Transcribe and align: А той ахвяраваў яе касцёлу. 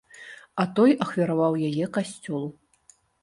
А 0.63 0.63
той 0.79 0.95
ахвяраваў 1.05 1.53
яе 1.69 1.85
касцёлу. 1.97 2.49